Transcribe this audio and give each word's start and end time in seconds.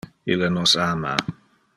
Ille 0.35 0.47
nos 0.53 0.73
ama. 0.87 1.13